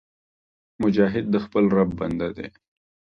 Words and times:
مجاهد 0.81 1.25
د 1.29 1.35
خپل 1.45 1.63
رب 1.77 1.89
بنده 1.99 2.29
دی 2.37 2.47